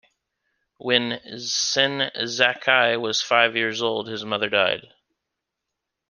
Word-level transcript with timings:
When 0.79 1.19
Senzaki 1.27 2.99
was 2.99 3.21
five 3.21 3.55
years 3.55 3.83
old 3.83 4.07
his 4.07 4.25
mother 4.25 4.49
died. 4.49 4.87